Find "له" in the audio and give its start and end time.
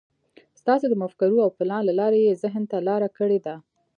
1.85-1.93